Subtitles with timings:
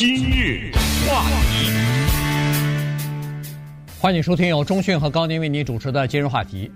[0.00, 0.72] 今日
[1.06, 1.70] 话题，
[4.00, 6.72] 欢迎收听由中讯和高宁为您主持的今日话题。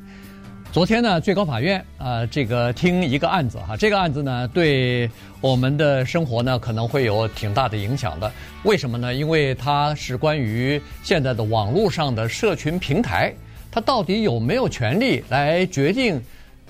[0.70, 5.08] 昨天呢，最高法院啊、这个听一个案子哈，这个案子呢，对
[5.40, 8.30] 我们的生活呢，可能会有挺大的影响的。
[8.64, 9.14] 为什么呢？
[9.14, 13.32] 因为它是关于现在的网络上的社群平台，
[13.70, 16.22] 它到底有没有权利来决定？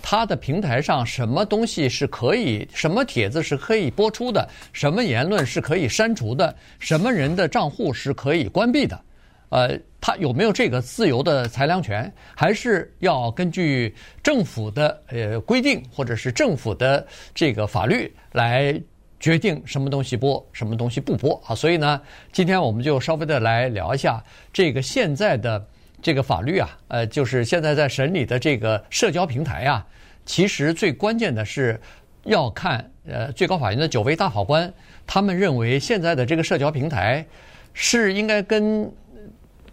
[0.07, 9.01] 他的平台上什么东西是可以，什么帖子是可以播出的，什么言论是可以删除的，什么人的账户是可以关闭的，
[9.49, 18.79] 呃，他有没有这个自由的裁量权，还是要根据政府的呃规定或者是政府的这个法律来
[19.19, 21.55] 决定什么东西播，什么东西不播啊？
[21.55, 21.99] 所以呢，
[22.31, 25.67] 今天我们就稍微的来聊一下这个现在的。
[26.05, 29.87] 这个法律啊，呃，就是现在在审理的这个社交平台啊，
[30.27, 31.81] 其实最关键的是
[32.25, 34.71] 要看呃最高法院的九位大法官，
[35.07, 37.25] 他们认为现在的这个社交平台
[37.73, 38.93] 是应该跟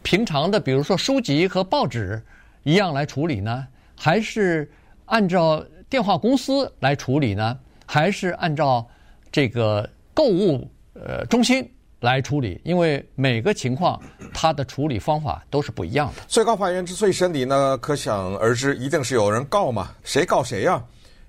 [0.04, 2.24] 平常的比如说书籍和报纸
[2.64, 3.68] 一样来处理呢，
[4.00, 4.72] 还是
[5.08, 8.88] 按照电话公司来处理呢，还是按照
[9.30, 11.70] 这个购物呃中心？
[12.02, 14.02] 来处理，因为每个情况
[14.34, 16.24] 它的处理方法都是不一样的。
[16.28, 19.92] 最高法院之所以审理呢，可想而知，一定是有人告嘛。
[20.04, 20.84] 谁告谁呀？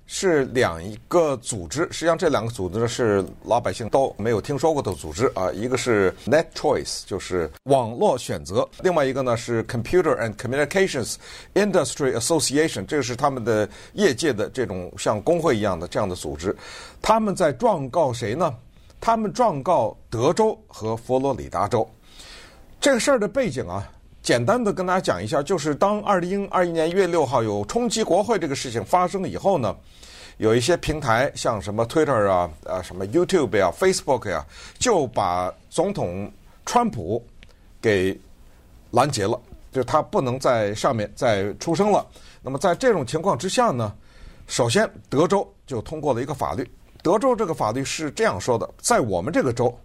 [0.05, 5.49] 是两个组织，实际上这两个组织呢是老百姓都没有听说过的组织啊。
[5.53, 11.15] 一个是 Net Choice，就是网络选择；另外一个呢是 Computer and Communications
[11.53, 16.53] Industry Association，这个是他们的业界的这种像工会一样的这样的组织。
[17.01, 18.53] 他们在状告谁呢？
[19.03, 21.85] 他们状告德州和佛罗里达州，
[22.79, 29.75] 这个事儿的背景啊，简单的跟大家讲一下，就是当二零二一年一月六号有冲击国会这个事情发生以后呢，
[30.37, 34.47] 有一些平台像什么 Twitter 啊、啊什么 YouTube 啊、Facebook 呀、啊，
[34.79, 36.31] 就把总统
[36.65, 37.21] 川普
[37.81, 38.17] 给
[38.91, 39.37] 拦截了，
[39.73, 42.07] 就是他不能在上面再出声了。
[42.41, 43.93] 那么在这种情况之下呢，
[44.47, 46.65] 首先德州就通过了一个法律。
[47.03, 49.77] 德州这个法律是这样说的：在我们这个州，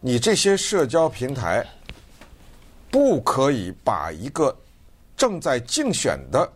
[0.00, 1.62] 你这些社交平台
[2.90, 4.56] 不可以把一个
[5.14, 6.50] 正在竞选的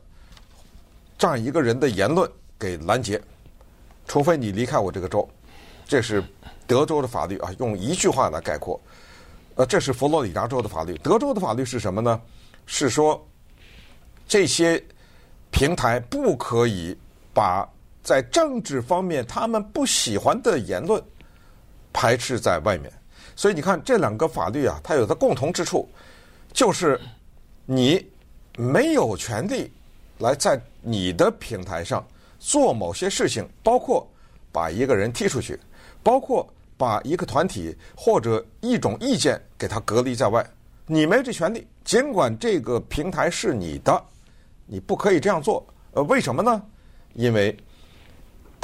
[1.19, 2.29] 这样一个人的言论
[2.59, 3.21] 给拦截，
[4.09, 5.29] 除非你离开我这个州。
[5.87, 6.25] 这是
[6.67, 8.81] 德州的法律啊，用一句话来概括。
[9.57, 10.97] 呃，这是佛罗里达州的法律。
[10.99, 12.19] 德州的法律是什么呢？
[12.65, 13.23] 是说
[14.27, 14.83] 这些
[15.51, 16.97] 平台不可以
[17.35, 17.69] 把。
[18.07, 21.03] 在政治方面，他们不喜欢的言论
[21.93, 22.93] 排斥在外面，
[23.35, 25.89] 所以你看这两个法律啊，它有个共同之处，
[26.53, 27.01] 就是
[27.65, 28.09] 你
[28.57, 29.73] 没有权利
[30.19, 32.07] 来在你的平台上
[32.39, 34.09] 做某些事情，包括
[34.53, 35.59] 把一个人踢出去，
[36.01, 40.49] 包括把一个团体或者一种意见给他隔离在外，
[40.87, 41.67] 你没这权利。
[41.83, 44.01] 尽管这个平台是你的，
[44.65, 45.67] 你不可以这样做。
[45.91, 46.63] 呃，为什么呢？
[47.15, 47.57] 因为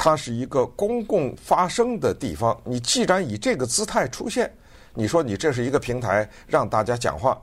[0.03, 4.53] 它是一个公共发声的地方，你既然以这个姿态出现，
[4.93, 7.41] 你说你这是一个平台让大家讲话，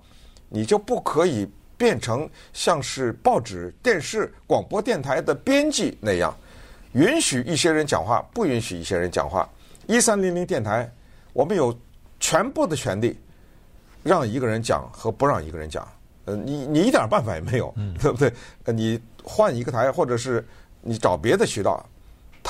[0.50, 6.36] 你就不可以变成像是报纸、电视、广播电台的编辑那样，
[6.92, 9.48] 允许一些人讲话，不允许一些人讲话。
[9.86, 10.86] 一三零零电台，
[11.32, 11.74] 我们有
[12.18, 13.18] 全部的权利
[14.02, 15.88] 让一个人讲和不让一个人讲，
[16.26, 18.30] 呃，你你一点办法也没有，对不对？
[18.64, 20.46] 呃，你换一个台，或者是
[20.82, 21.82] 你找别的渠道。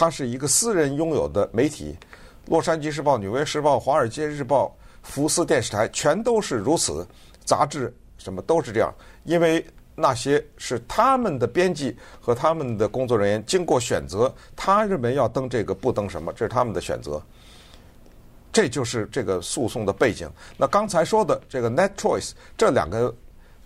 [0.00, 1.94] 它是一个私人拥有的媒体，
[2.50, 4.64] 《洛杉矶时报》、《纽约时报》、《华尔街日报》、
[5.02, 7.06] 福斯电视台全都是如此，
[7.44, 8.90] 杂志什么都是这样，
[9.24, 9.62] 因为
[9.94, 17.22] 那些是他们的编辑和他们的工作人员经过选择，他认为要登这个不登什么，这是他们的选择。
[18.50, 20.26] 这就是这个诉讼的背景。
[20.56, 23.14] 那刚才说的这个 Net Choice 这两个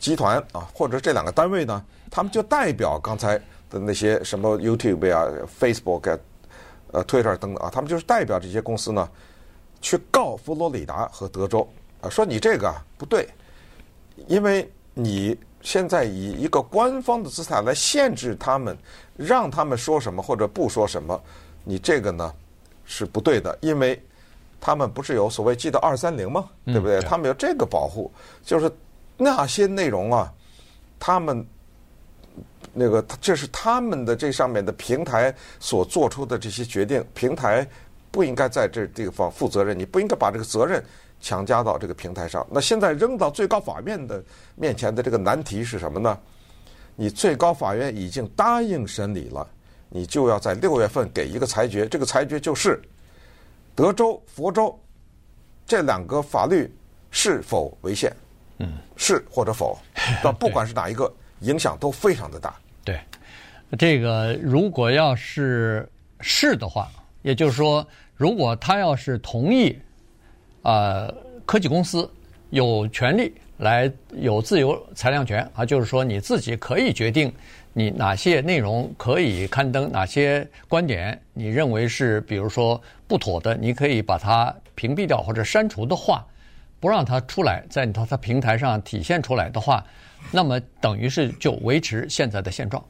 [0.00, 3.41] 集团啊，或者这两个单位呢，他们就代表刚才。
[3.75, 5.27] 的那些什么 YouTube 啊、
[5.61, 6.19] Facebook 啊、
[6.93, 9.09] 呃 Twitter 等等啊，他们就是代表这些公司呢，
[9.81, 11.69] 去告佛罗里达和德州
[12.00, 13.29] 啊，说你这个啊不对，
[14.29, 18.79] 因为你现在以一个官方的姿态来限制他们，
[19.17, 21.20] 让他们说什么或者不说什么，
[21.65, 22.32] 你这个呢
[22.85, 24.00] 是不对的，因为
[24.61, 26.49] 他们不是有所谓记得二三零吗？
[26.65, 27.00] 对不对？
[27.00, 28.09] 他们有这个保护，
[28.44, 28.70] 就是
[29.17, 30.32] 那些内容啊，
[31.00, 31.44] 他们。
[32.72, 37.66] 那个，这是他们的这上面的平台所做出的这些决定，平台
[38.10, 40.82] 不应该在这地方负责任，你不应该把这个责任
[41.20, 42.46] 强加到这个平台上。
[42.50, 44.22] 那现在扔到最高法院的
[44.56, 46.19] 面前的这个难题是什么呢？
[46.96, 49.44] 你最高法院已经答应审理了，
[49.88, 52.81] 你就要在六月份给一个裁决，这个裁决就是
[53.75, 54.78] 德州、佛州
[55.66, 56.72] 这两个法律
[57.10, 58.12] 是否违宪？
[58.58, 59.76] 嗯，是或者否？
[60.22, 62.54] 那不管是哪一个，影响都非常的大。
[62.84, 62.98] 对，
[63.78, 65.88] 这个如果要是
[66.20, 66.88] 是的话，
[67.22, 67.86] 也就是说，
[68.16, 69.78] 如果他要是同意，
[70.62, 71.12] 啊、
[71.44, 72.10] 科技公司
[72.50, 77.32] 有权利来有自由裁量权啊，就是说你自己可以决定
[77.72, 86.25] 你哪些内容可以刊登，哪些观点你认为是比如说不妥的，你可以把它屏蔽掉或者删除的话，
[86.81, 89.84] 不让它出来，在它它平台上体现出来的话，
[90.31, 92.82] 那么等于是就维持现在的现状。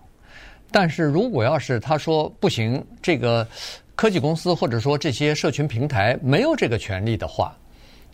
[0.70, 3.46] 但是如果要是他说不行，这个
[3.94, 7.56] 科技公司或者说这些社群平台没有这个权利的话，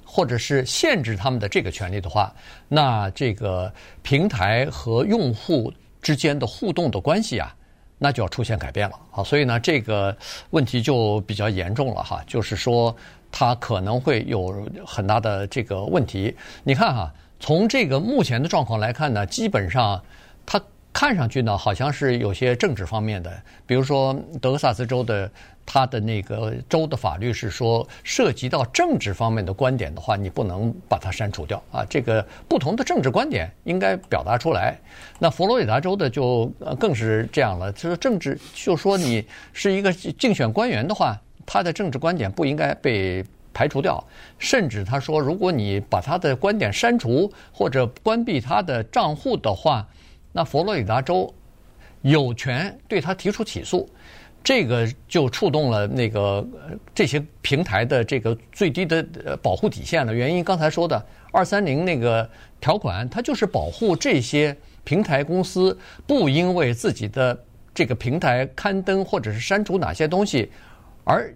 [0.05, 2.35] 或者是限制他们的这个权利的话，
[2.69, 3.73] 那这个
[4.03, 7.55] 平台和用户之间的互动的关系啊，
[7.97, 9.25] 那就要出现改变了啊。
[9.25, 10.15] 所以呢，这个
[10.51, 12.95] 问题就比较严重了哈，就是说
[13.33, 16.37] 它可能会有很大的这个问题。
[16.63, 20.01] 你看哈，从这个目前的状况来看呢，基本上
[20.47, 20.63] 它。
[20.93, 23.31] 看上去呢，好像是有些政治方面的，
[23.65, 25.31] 比如说德克萨斯州的，
[25.65, 31.87] 它的那个州的法律是说，涉及到政治方面的观点的话，你不能把它删除掉啊。
[31.89, 34.77] 这个不同的政治观点应该表达出来。
[35.21, 41.17] 那佛罗里达州的就更是这样了，就是政治，就说你是一个竞选官员的话，
[41.47, 44.03] 他的政治观点不应该被排除掉，
[44.39, 49.87] 甚至他说，如果你把他的观点删除或者关闭他的账户的话。
[50.33, 51.35] 那佛罗里达州
[52.03, 53.91] 有权对他提出起诉，
[54.45, 56.47] 这个就触动了那个
[56.95, 59.05] 这些平台的这个最低的
[59.43, 60.15] 保护底线了。
[60.15, 62.31] 原因刚才说的二三零那个
[62.61, 65.77] 条款，它就是保护这些平台公司
[66.07, 67.37] 不因为自己的
[67.75, 70.49] 这个平台刊登或者是删除哪些东西
[71.11, 71.35] 而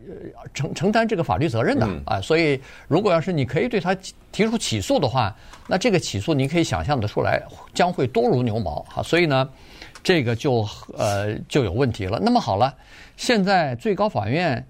[0.55, 2.21] 承承担这个法律责任的啊。
[2.21, 3.94] 所以如果要是你可以对他
[4.31, 5.35] 提出起诉的话。
[5.67, 7.43] 那这个起诉，你可以想象得出来，
[7.73, 9.03] 将会多如牛毛哈。
[9.03, 9.49] 所以呢，
[10.03, 12.21] 这个就呃就有问题了。
[12.23, 12.75] 那么好了，
[13.17, 14.62] 现在最高法院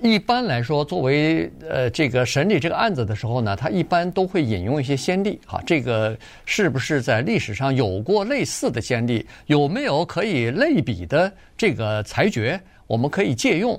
[0.00, 5.62] 一般来说，作为呃这个审理这个案子的时候呢，他一般都会引用一些先例哈。
[5.66, 6.16] 这个
[6.46, 9.26] 是不是在历史上有过类似的先例？
[9.44, 12.58] 有没有可以类比的这个裁决？
[12.86, 13.78] 我们可以借用。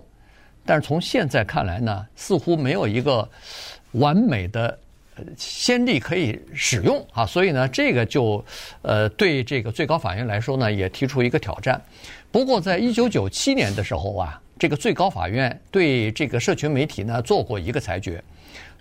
[0.66, 3.28] 但是从现在看来呢，似乎没有一个
[3.92, 4.78] 完美的。
[5.38, 8.44] 先例可以使用啊，所以呢，这个就
[8.82, 11.82] 呃对这个最高法院来说呢，也提出一个挑战。
[12.34, 18.22] 不过，在一九九七年的时候啊，这个最高法院对这个社群媒体呢做过一个裁决。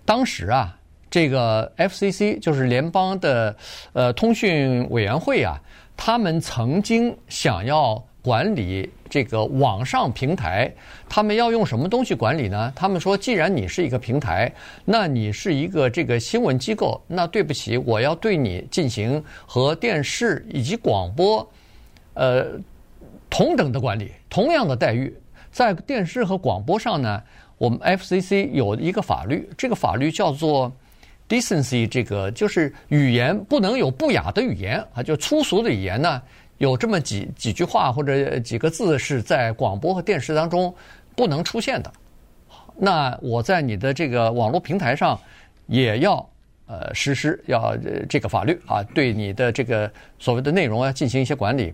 [0.03, 0.77] 当时啊，
[1.09, 3.55] 这个 FCC 就是联邦的
[3.93, 5.57] 呃通讯委员会啊，
[5.95, 8.05] 他们曾经想要。
[8.25, 10.73] 管理这个网上平台，
[11.07, 12.73] 他们要用什么东西管理呢？
[12.75, 14.51] 他们说，既然你是一个平台，
[14.83, 21.47] 那你是一个这个新闻机构，那对不起，我要对你进行和电视以及广播，
[22.15, 22.59] 呃，
[23.29, 25.15] 同等的管理，同样的待遇。
[25.51, 27.21] 在电视和广播上呢，
[27.59, 30.71] 我们 FCC 有一个法律，这个法律叫做
[31.29, 36.19] decency，这个就是语言不能有不雅的语言啊，就粗俗的语言呢。
[36.57, 40.73] 有这么几几句话或者几个字是在广播和电视当中
[41.13, 41.91] 不能出现的，
[42.77, 45.19] 那我在你的这个网络平台上
[45.67, 46.25] 也要
[46.65, 47.75] 呃实施要
[48.07, 51.73] 这个法律啊，对你的这个所谓的内容要进行一些管理。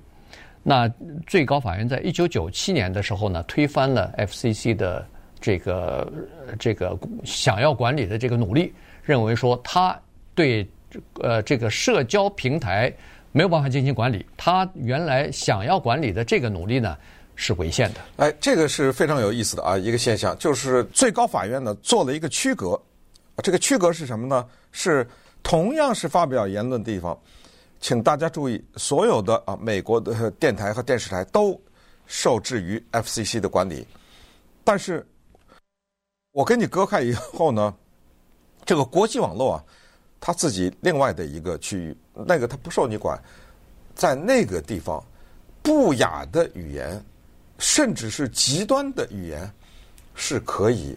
[0.63, 0.91] 那
[1.27, 5.05] 最高法院在一九九七年的时候呢，推翻了 FCC 的
[5.39, 6.11] 这个
[6.57, 8.73] 这个想要管理的这个努力，
[9.03, 9.95] 认为说他
[10.33, 10.67] 对
[11.21, 12.91] 呃这个社交平台。
[13.31, 16.97] 没有办法进行管理，他原来想要管理的这个努力呢，
[17.35, 18.00] 是违宪的。
[18.17, 22.81] 哎，这个是非常有意思的啊，一个现象，就是最高法院呢做了一个区隔，
[23.43, 24.45] 这个区隔是什么呢？
[24.71, 25.07] 是
[25.41, 27.17] 同样是发表言论的地方，
[27.79, 31.59] 请大家注意，所有的啊美国的电台和电视台都
[32.05, 33.88] 受制于 FCC 的管理，
[34.63, 35.07] 但是
[36.31, 37.73] 我跟你隔开以后呢，
[38.65, 39.63] 这个国际网络啊。
[40.23, 43.21] 他自己另外的一个区域，那个他不受你管，
[43.95, 45.03] 在那个地方，
[45.61, 47.03] 不雅的语言，
[47.57, 49.51] 甚至是极端的语言，
[50.15, 50.95] 是可以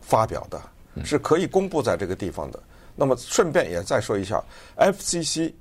[0.00, 0.60] 发表的，
[1.04, 2.62] 是可以公布在这个地方的。
[2.94, 4.42] 那么顺便也再说一下
[4.76, 5.52] ，FCC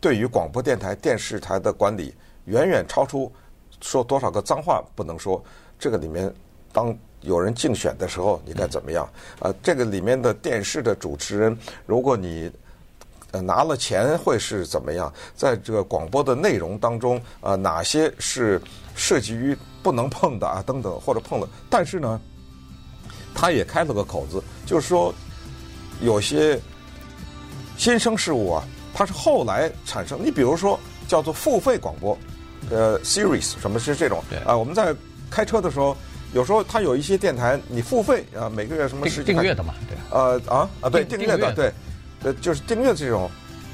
[0.00, 3.32] 对于广播电台、电视台的管理，远远超出
[3.80, 5.42] 说多少个脏话不能说。
[5.78, 6.32] 这个里面
[6.72, 6.96] 当。
[7.22, 9.08] 有人竞选的时候，你该怎么样？
[9.40, 12.48] 啊，这个里面的电视的主持人，如果你
[13.36, 15.12] 呃拿了钱，会是怎么样？
[15.34, 18.60] 在这个广播的内容当中，啊，哪些是
[18.94, 20.62] 涉及于不能碰的啊？
[20.66, 22.18] 等等，或者碰了，但是呢，
[23.34, 25.14] 他也开了个口子，就是说，
[26.00, 26.58] 有些
[27.76, 28.64] 新生事物啊，
[28.94, 30.18] 它是后来产生。
[30.24, 32.16] 你比如说叫做付费广播，
[32.70, 34.18] 呃，Series 什么是这种？
[34.46, 34.94] 啊、呃，我们在
[35.30, 35.94] 开车的时候，
[36.32, 39.98] 有时候它有一些电台你付费啊，每个月什么十几订阅的嘛，对。
[40.10, 41.70] 呃啊啊，对，订阅的，对，
[42.26, 43.30] 呃，就是订阅这种，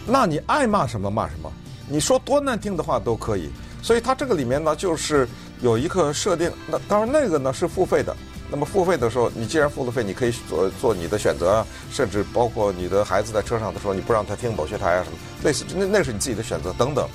[0.06, 1.50] 那你爱骂什么骂什么，
[1.88, 3.49] 你说多难听的话都可以。
[3.82, 5.26] 所以它这个里面呢，就是
[5.62, 6.52] 有一个设定。
[6.66, 8.14] 那当然那个呢是付费的。
[8.50, 17.09] 那么付费的时候，你既然付了费，你可以做做你的选择啊，甚至包括你的孩子在车上的时候，你不让他听某些台啊什么，类似那那是你自己的选择等等。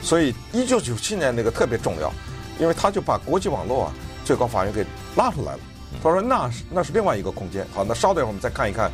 [0.00, 2.12] 所以一九九七年那个特别重要，
[2.60, 3.92] 因为他就把国际网络啊
[4.24, 5.60] 最高法院给拉出来了。
[6.00, 7.66] 他说那是那是另外一个空间。
[7.74, 8.88] 好，那稍等一会儿我们再看一看，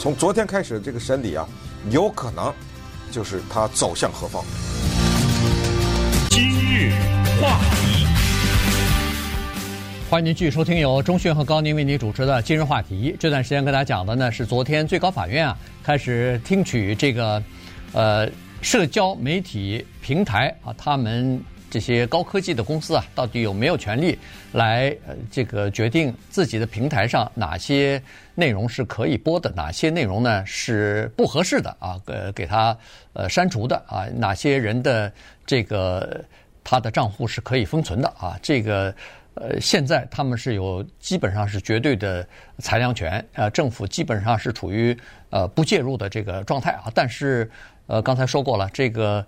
[0.00, 1.46] 从昨天开始这个审理啊，
[1.90, 2.50] 有可能
[3.10, 4.42] 就是他走向何方。
[6.30, 6.90] 今日
[7.38, 8.06] 话题。
[10.08, 13.12] 欢迎您继续收听由钟迅和高宁为您主持的《今日话题》。
[13.20, 17.42] 这段时间跟大家讲的呢是昨天最高法院啊开始听取这个
[17.92, 18.26] 呃
[18.62, 21.38] 社交媒体平台啊他们
[21.68, 24.18] 这些高科技的公司啊到底有没有权利
[24.52, 28.02] 来呃这个决定自己的平台上哪些
[28.40, 32.76] 内容是可以播的，哪些内容呢是不合适的啊呃给他
[33.12, 35.12] 呃删除的啊哪些人的
[35.44, 36.24] 这个
[36.64, 38.94] 他的账户是可以封存的啊这个。
[39.34, 42.26] 呃，现在他们是有基本上是绝对的
[42.58, 44.94] 裁量权，呃，政府基本上是处于
[45.30, 46.90] 呃不介入的这个状态啊。
[46.92, 47.48] 但是，
[47.86, 49.24] 呃，刚才说过了，这个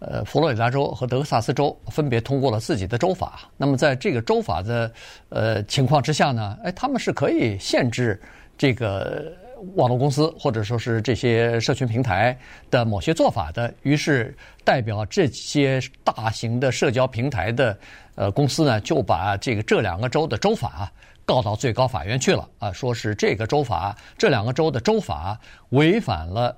[0.00, 3.42] 呃，佛罗里达州和德克萨斯州分别通过了自己的州法。
[3.58, 4.90] 那么，在这个州法的
[5.28, 8.20] 呃情况之下呢，哎，他们是可以限制
[8.58, 9.32] 这个。
[9.76, 12.36] 网络公司或者说是这些社群平台
[12.70, 17.78] 的某些做法的，于是代表这些大型的社交平台的
[18.14, 20.92] 呃公司呢，就把这个这两个州的州法
[21.24, 25.38] 告到最高法院去了啊，说是这个州法这两个州的州法
[25.70, 26.54] 违反了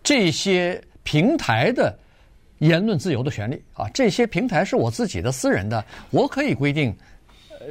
[0.00, 1.98] 这些平台的
[2.58, 6.96] 言论自由的权利啊，这些平台是我自己的私人的，我可以规定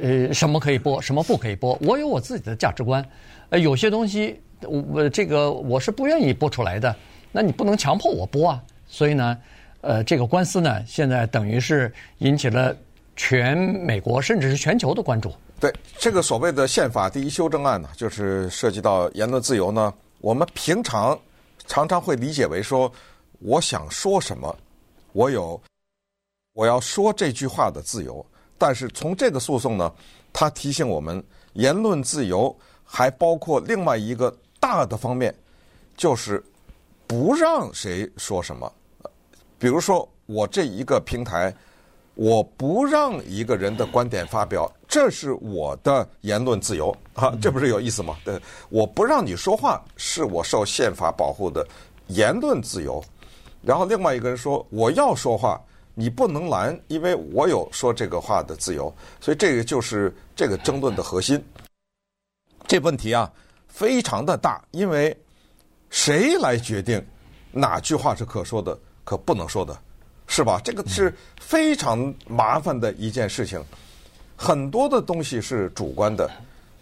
[0.00, 3.04] 呃什么可以播，什么不可以播，我有我自己的价值观。
[3.50, 6.94] 呃，有些东西我这个我是不愿意播出来的，
[7.30, 8.62] 那你不能强迫我播啊。
[8.86, 9.38] 所以呢，
[9.80, 12.74] 呃，这个官司呢，现在等于是引起了
[13.16, 15.32] 全美国甚至是全球的关注。
[15.60, 19.92] 对，这个所谓的宪法第一修正案呢，就是涉及到言论自由呢。
[20.20, 21.18] 我们平常
[21.66, 22.90] 常常会理解为说，
[23.40, 24.56] 我想说什么，
[25.12, 25.60] 我有
[26.52, 28.24] 我要说这句话的自由。
[28.62, 29.92] 但是从这个诉讼呢，
[30.32, 31.20] 它提醒我们
[31.54, 32.56] 言论自由。
[32.94, 35.34] 还包括另外一个大的方面，
[35.96, 36.44] 就是
[37.06, 38.70] 不让谁说什么。
[39.58, 41.54] 比如说，我这一个平台，
[42.16, 48.14] 我不让一个人的观点发表，这是我的言论自由啊，这不是有意思吗？
[48.26, 48.38] 对，
[48.68, 51.66] 我不让你说话，是我受宪法保护的
[52.08, 53.02] 言论自由。
[53.62, 55.58] 然后另外一个人说，我要说话，
[55.94, 58.94] 你不能拦，因为我有说这个话的自由。
[59.20, 61.42] 所以这个就是这个争论的核心。
[62.66, 63.30] 这问题啊，
[63.68, 65.16] 非常的大，因为
[65.90, 67.04] 谁来决定
[67.50, 69.78] 哪句话是可说的，可不能说的，
[70.26, 70.60] 是吧？
[70.64, 73.62] 这个是非常麻烦的一件事情。
[74.36, 76.30] 很多的东西是主观的，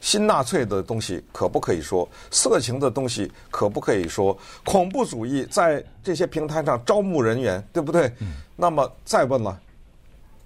[0.00, 2.08] 新纳粹的东西可不可以说？
[2.30, 4.36] 色情的东西可不可以说？
[4.64, 8.10] 恐怖主义在这些平台上招募人员，对不对？
[8.56, 9.58] 那么再问了。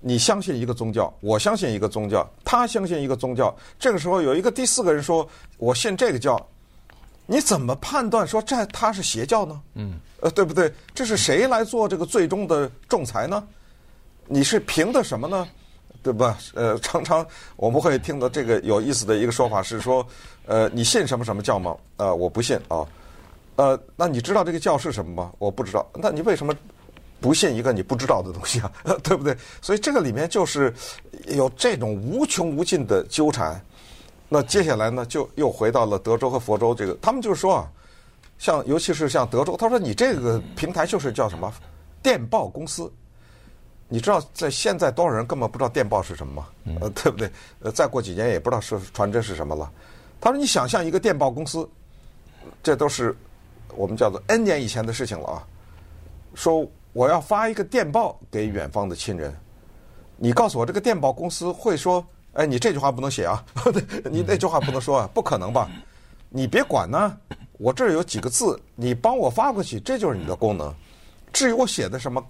[0.01, 3.57] 你相信一个宗教，我相信一个宗教，他相信一个宗教。
[3.79, 6.39] 这个时候有一个第四个人说：“我信这个教。”
[7.27, 9.63] 你怎么判断说这他是邪教呢？
[9.77, 10.71] 嗯，呃，对不对？
[10.95, 13.43] 这是谁来做这个最终的仲裁呢？
[14.27, 15.49] 你是凭的什么呢？
[16.03, 16.39] 对吧？
[16.55, 17.27] 呃，常常
[17.57, 20.07] 我们会听到这个有意思的一个说法是说
[20.47, 22.87] ：“呃，你信什么什么教吗？”呃，我不信啊。
[23.57, 25.33] 呃，那你知道这个教是什么吗？
[25.39, 25.87] 我不知道。
[25.95, 26.55] 那你为什么？
[27.21, 28.71] 不信一个你不知道的东西啊，
[29.03, 29.35] 对不对？
[29.63, 30.71] 所以这个里面就是
[31.29, 33.59] 有这种无穷无尽的纠缠。
[34.29, 37.71] 那接下来呢，就又回到了德州和佛州这个，他们就是说啊，
[38.37, 41.51] 像尤其是像德州，他说你这个平台就是叫什么
[42.03, 42.93] 电报公司。
[43.89, 46.47] 你知道在现在多少人根本不知道电报是什么吗？
[46.81, 47.31] 呃，对不对？
[47.61, 49.71] 呃，再过几年也不知道是传真是什么了。
[50.21, 51.69] 他说你想象一个电报公司，
[52.63, 53.17] 这都是
[53.75, 55.47] 我们叫做 N 年以前的事情了啊，
[56.35, 56.67] 说。
[56.95, 59.37] 我要发一个电报给远方的亲人，
[60.17, 63.45] 你告诉我这个电报公司会说：“哎，你这句话不能写啊，
[64.09, 65.69] 你那句话不能说啊， 不可能吧？
[66.29, 67.19] 你别管呢，
[67.59, 70.73] 我这儿有几个字，你帮我发过去，这就是你的功能。
[71.33, 72.25] 至于我写的什么，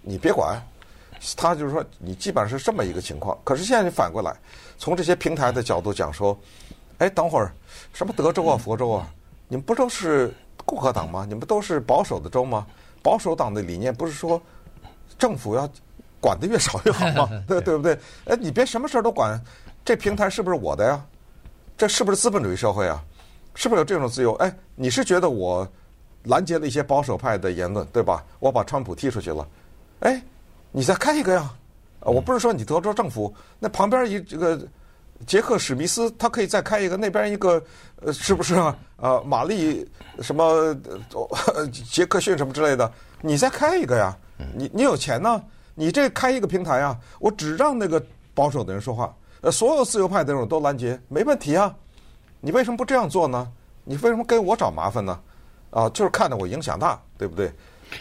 [0.00, 0.58] 你别管。”
[1.36, 3.36] 他就是说，你基本上是这么一个情况。
[3.44, 4.34] 可是现在你反过来，
[4.78, 6.38] 从这些平台的角度讲说
[6.98, 7.52] ：“哎，等会儿
[7.92, 9.06] 什么德州啊、佛州啊，
[9.48, 10.32] 你们不都是
[10.64, 11.24] 共和党吗？
[11.28, 12.66] 你们都是保守的州吗？
[13.02, 14.40] 保守党的理念不是说
[15.18, 15.68] 政府要
[16.20, 17.28] 管得越少越好吗？
[17.46, 17.98] 对对不对？
[18.26, 19.40] 哎，你别什么事儿都管，
[19.84, 21.04] 这平台是不是我的呀？
[21.76, 23.02] 这是不是资本主义社会啊？
[23.54, 24.32] 是不是有这种自由？
[24.34, 25.66] 哎，你是觉得我
[26.24, 28.24] 拦截了一些保守派的言论，对吧？
[28.38, 29.46] 我把川普踢出去了，
[30.00, 30.22] 哎，
[30.72, 31.50] 你再开一个呀？
[32.00, 34.60] 啊我不是说你德州政府那旁边一这个。
[35.26, 37.62] 杰克史密斯，他可以再开一个，那边一个，
[37.96, 38.74] 呃，是不是啊？
[38.96, 39.86] 呃，玛丽
[40.22, 40.42] 什么，
[41.54, 44.16] 呃， 杰克逊什么之类的，你再开一个呀？
[44.56, 45.42] 你你有钱呢？
[45.74, 51.70] 你这开一个平台啊，我只让那个保守的人说话，呃，所有自由派的人都拦截，没问题啊。
[52.40, 53.46] 你为什么不这样做呢？
[53.84, 55.20] 你为什么给我找麻烦呢？
[55.68, 57.52] 啊，就是看着我影响大，对不对？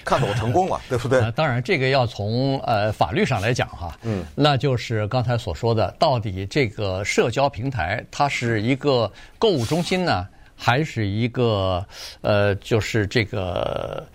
[0.05, 1.31] 看到我成功了， 对不对？
[1.31, 11.85] 当然，这个要从呃法律上来讲哈，嗯，那就是刚才所说的，到底这个社交平台它是一个购物中心呢，还是一个
[12.21, 14.05] 呃就是这个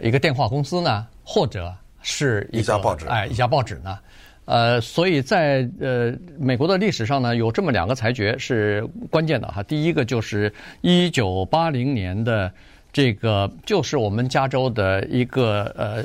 [0.00, 1.72] 一个电话公司呢，或者
[2.02, 3.06] 是一家报纸？
[3.06, 3.98] 哎，一家报纸呢？
[4.46, 9.62] 呃，所以在呃美国的历史上呢，有这么两个裁决是关键的哈。
[9.62, 12.52] 第一个就是一九八零年的。
[12.92, 16.04] 这个就是我们加州的一个呃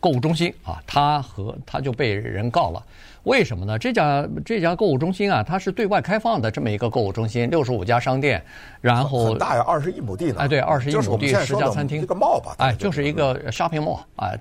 [0.00, 2.84] 购物中心啊，它和它就被人告了。
[3.24, 3.78] 为什么呢？
[3.78, 8.42] 这家这家购物中心啊，它是对外开放的这么一个购物中心，六十五家商店，
[8.80, 10.36] 然后很大呀，二十一亩地呢。
[10.38, 12.54] 哎，对，二十一亩地，十家餐厅，一个 mall 吧？
[12.58, 14.32] 哎，就是一个 shopping mall 啊。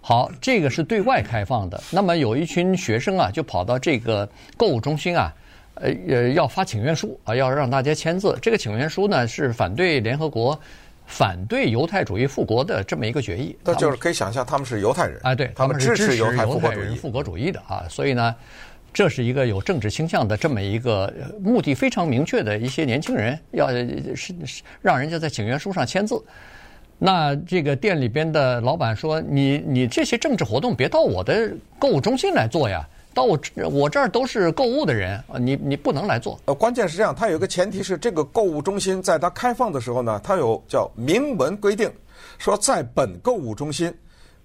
[0.00, 1.82] 好，这个是对外开放的。
[1.90, 5.34] 那么有一群学生啊，就跑到这个购物中心啊，
[5.74, 8.38] 呃呃，要发请愿书啊，要让大家签字。
[8.40, 10.56] 这个请愿书呢，是反对联合国。
[11.10, 18.34] 反对犹太主义复国的这么一个决议，那就是可以想象他们是犹太人啊，对，他们支持犹太人复国主义的啊，所以呢，
[18.94, 21.12] 这是一个有政治倾向的这么一个
[21.42, 23.68] 目的非常明确的一些年轻人要
[24.14, 24.32] 是
[24.80, 26.22] 让人家在请愿书上签字。
[26.96, 33.38] 那这个店里边的老板说：“你你这些政治活动别到我的购物中心来做呀。”到我
[33.70, 36.38] 我这儿都是购物的人啊，你你不能来做。
[36.44, 41.90] 呃，关键是这样，它有一个前提是，这个购物中心在它开放的时候呢，它有叫明文规定，
[42.38, 43.92] 说在本购物中心，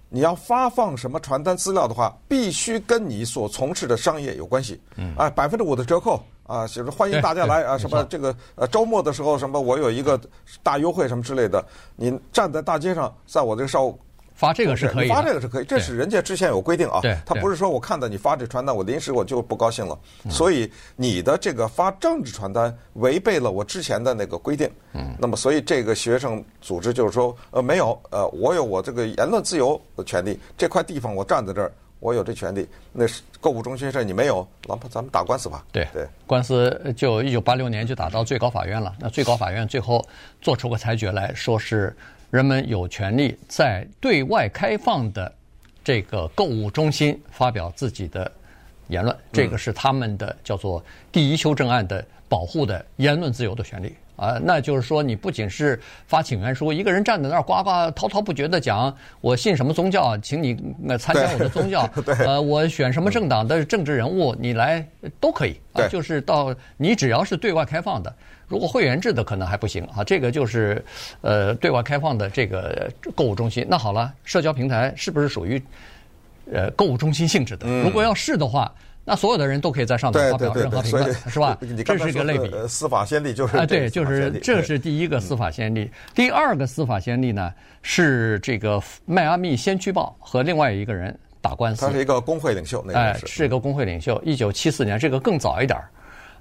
[0.08, 4.80] 你要发放什么传单资料的话，必须跟你所从事的商业有关系。
[4.96, 5.14] 嗯。
[5.16, 10.20] 啊，百分之五的折扣啊，就是欢迎大家来 啊，什么这个呃周末的时候什么我有一个
[10.62, 13.98] 大优惠什么之类的，你站在大街上，在我这个商务。
[14.36, 17.00] 发这个是可以，发这个是可以，这是人家之前有规定啊。
[17.00, 19.98] 对，他不是说我看到你发这传单，我临时我就不高兴了。
[20.28, 24.70] 所以你的这个发政治传单违背了我之前的那个规定。
[24.92, 25.16] 嗯。
[25.18, 30.38] 那么，所以这个学生组织就是说，呃，没有，呃，我有我这个言论自由的权利。
[30.58, 32.68] 这块地方我站在这儿，我有这权利。
[32.92, 35.64] 那是购物中心事你没有，那么咱们打官司吧。
[35.72, 38.94] 对对，官司就一九八六年就打到最高法院了。
[39.00, 40.06] 那最高法院最后
[40.42, 41.96] 做出个裁决来说是。
[42.30, 45.32] 人们有权利在对外开放的
[45.84, 48.30] 这个购物中心发表自己的
[48.88, 54.38] 言论，这个是他们的叫做第一修正案的保护的言论自由的权利啊。
[54.42, 60.56] 那就是说，你不仅是发请愿书，一个人站在那儿呱呱滔滔不绝地讲我信什么宗教，请你
[60.98, 61.88] 参加我的宗教，
[62.26, 64.84] 呃，我选什么政党的政治人物，你来
[65.20, 65.86] 都可以啊。
[65.88, 68.12] 就是到你只要是对外开放的。
[68.48, 70.84] 如果会员制的可能还不行啊，这个就是，
[71.20, 73.66] 呃，对外开放的这个购物中心。
[73.68, 75.60] 那好了，社交平台是不是属于，
[76.52, 77.66] 呃，购物中心性质的？
[77.82, 78.72] 如果要是的话，
[79.04, 81.58] 那所有的人都可以在上面发表任何评论，是吧？
[81.84, 82.50] 这是一个类比。
[82.68, 85.90] 司法先例就是啊，对，就是这是第一个司法先例。
[86.14, 91.86] 第二个司法先例呢，是这个迈阿密先驱报和另外一个人打官司。
[91.86, 94.20] 他是一个工会领袖，那个、哎，是一个工会领袖。
[94.24, 95.88] 一九七四年，这个更早一点儿。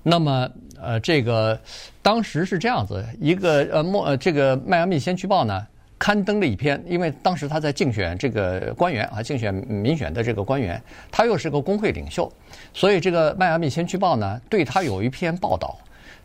[0.08, 0.48] 那么，
[0.80, 1.60] 呃，这个
[2.04, 5.65] 当时是这样子，一个呃，莫呃，这个迈阿密先驱报呢，
[5.98, 10.80] 刊登了一篇，因为当时他在竞选这个官员啊，竞选民选的这个官员，
[11.12, 12.32] 他又是个工会领袖，
[12.72, 15.76] 所以这个迈阿密先驱报呢，对他有一篇报道，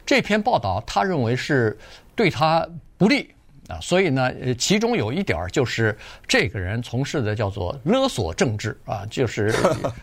[0.04, 1.78] 这篇报道他认为是
[2.14, 3.30] 对他不利。
[3.68, 9.54] 啊，所以呢，呃其中有一点儿就是这个人从事的叫做勒索政治啊，就是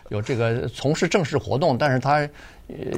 [0.08, 2.26] 有这个从事政治活动，但是他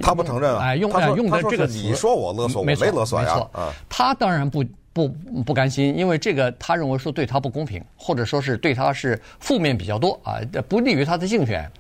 [0.03, 5.09] 他不承认啊，哎，用用的这个词，你说我勒索，我没勒索呀，啊，他当然不不
[5.45, 11.71] 不甘心，因为这个他认为说对他不公平，或者说是对他是负面比较多啊，不利于他的竞选，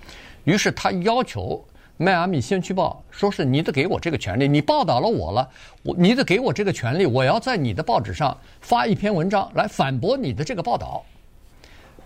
[0.44, 1.64] 于是他要求。
[2.02, 5.46] 迈阿密先驱报说是你得给我这个权利，你报道了我了，
[5.82, 11.04] 我你得给我这个权利，我要在你的报纸上发一篇文章来反驳你的这个报道。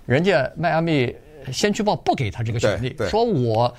[0.05, 1.14] 人家迈阿密
[1.53, 3.73] 先驱报不给他这个权利，说我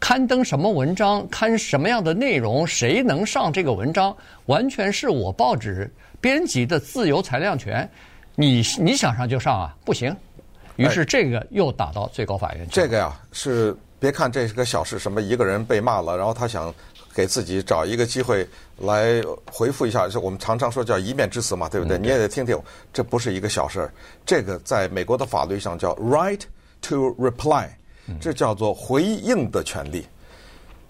[0.00, 5.88] 刊登什么文章，刊什么样的内容，谁能上这个文章，完全是我报纸
[6.20, 7.88] 编辑的自由裁量权。
[8.34, 10.16] 你你想上就上啊，不行。
[10.76, 12.72] 于是这个又打到最高法院去。
[12.72, 16.74] 这个呀，是别看这是个小事，什么一个人被骂了，然后他想
[17.14, 21.98] 给自己找一个机会来回复一下，就我们常常说叫一面之词嘛，对不对？
[21.98, 22.58] 嗯、你也得听听，
[22.94, 23.92] 这不是一个小事儿。
[24.24, 26.40] 这个在美国的法律上叫 right
[26.80, 27.68] to reply，
[28.18, 30.06] 这叫做回应的权利。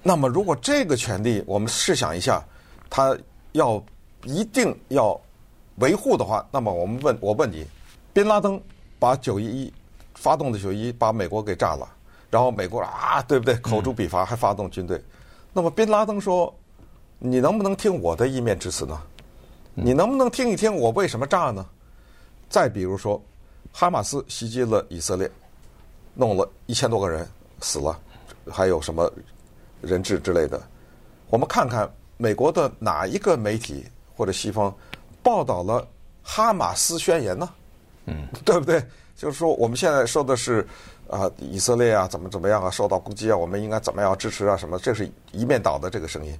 [0.03, 2.43] 那么如果这个权利，我们试想一下，
[2.89, 3.17] 他
[3.53, 3.83] 要
[4.25, 5.21] 一定要
[5.77, 7.67] 维护的话，那么我们问，我问你，
[8.13, 8.61] 宾拉登
[8.99, 9.73] 把九一一
[10.15, 11.87] 发动的九一一把美国给炸了，
[12.31, 13.55] 然后美国啊，对不对？
[13.57, 15.03] 口诛笔伐，还发动军队。
[15.53, 16.55] 那么宾拉登说
[17.19, 19.01] ：“你能不能听我的一面之词呢？
[19.75, 21.67] 你能不能听一听我为什么炸呢？”
[22.49, 23.21] 再比如说，
[23.73, 25.31] 哈马斯袭击了以色列，
[26.14, 27.27] 弄了一千多个人
[27.61, 27.99] 死了，
[28.51, 29.11] 还有什么
[29.81, 30.61] 人质之类的。
[31.29, 34.75] 我们看看美国的哪一个媒体或者西方
[35.23, 35.87] 报道了
[36.23, 37.49] 哈马斯宣言呢？
[38.07, 38.83] 嗯， 对不对？
[39.16, 40.66] 就是说，我们现在说的是，
[41.07, 44.57] 啊、呃，以色列啊，怎么怎么样啊，受到攻击啊，我们应该怎么样支持啊？
[44.57, 44.79] 什么？
[44.79, 46.35] 这是一面倒的这个声音。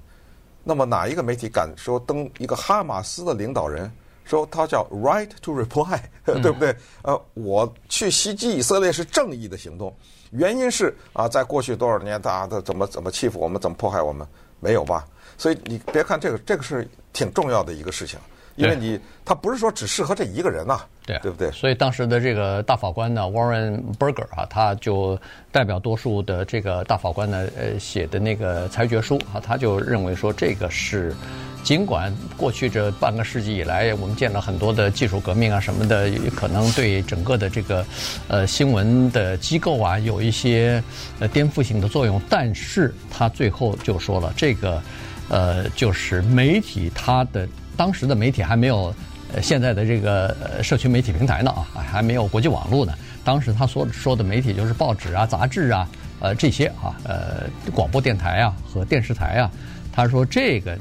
[0.65, 3.91] 那么哪一个媒体敢说登一个哈马斯的领导人
[4.31, 6.75] 说他叫 right to reply， 对不对？
[7.03, 9.93] 呃，我去袭击以色列是正义的行动，
[10.31, 14.25] 原因是啊，在过去多少年，大家都怎么怎么欺负我们，怎么迫害我们，
[14.61, 15.05] 没有吧？
[15.37, 18.19] 所以你别看这个，这个是挺重要的一个事情。
[18.57, 21.51] 因为你他不是说只适合这一个人呐、啊，对对不对？
[21.53, 25.19] 所以当时的这个大法官呢，Warren Burger 啊，他就
[25.51, 31.15] 代表多数的这个大法官呢，呃，写的那个裁决书啊，他就认为说，这个是
[31.63, 37.85] 尽管过去这半个世纪以来，我们见了很多的技术革命啊什么的，可能对整个的这个
[38.29, 40.83] 呃新闻的机构啊有一些
[41.19, 44.83] 呃颠覆性的作用，但是他最后就说了，这个
[45.29, 47.49] 呃就是媒体它的。
[47.77, 48.95] 当时的媒体还没有，
[49.33, 52.93] 呃，现在的这个社区媒体平台呢啊，还没有国际网络呢。
[53.25, 55.89] 当时他所说的媒体就是报纸啊、杂志啊，
[56.21, 59.51] 呃，这些啊，呃，广播电台啊和电视台啊。
[59.93, 60.77] 他说这个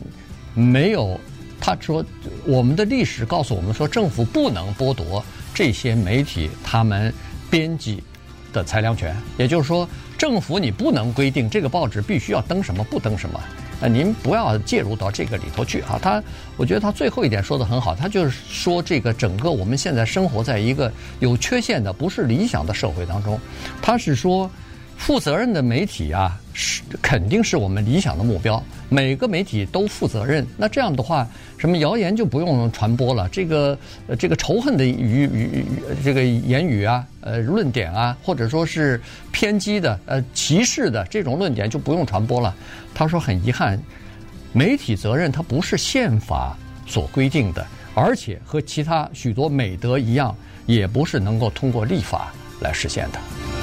[0.53, 1.19] 没有，
[1.59, 2.03] 他说
[2.45, 7.13] 我们的历史告诉我们说，政府不能剥夺这些媒体他们
[7.49, 8.03] 编辑
[8.51, 9.15] 的裁量权。
[9.37, 13.39] 也就是说，政府你不能规定这个报纸必须要登什么，不登什么。
[13.81, 15.97] 呃，您不要介入到这个里头去啊！
[16.01, 16.21] 他，
[16.57, 23.39] 我觉得他最后一点说得很好，他就是说这个整个我们现在生活在一个有缺陷的、不是理想的社会当中。
[23.81, 24.51] 他是说，
[24.99, 28.61] 负责任的媒体啊，是肯定是我们理想的目标。
[28.89, 31.25] 每个媒体都负责任，那这样的话，
[31.57, 33.27] 什么谣言就不用传播了。
[33.29, 33.77] 这个，
[34.19, 35.65] 这个仇恨的语语语
[36.03, 42.53] 这个言语啊，呃，论点啊，或者说是偏激的、呃，歧视的这种论点就不用传播了。
[42.93, 43.81] 他说很遗憾，
[44.51, 50.35] 媒体责任它不是宪法所规定的，而且和其他许多美德一样，
[50.65, 53.58] 也不是能够通过立法来实现的。